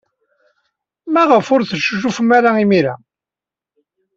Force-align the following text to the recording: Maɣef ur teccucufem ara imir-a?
Maɣef 1.13 1.47
ur 1.53 1.61
teccucufem 1.63 2.29
ara 2.37 2.51
imir-a? 2.63 2.95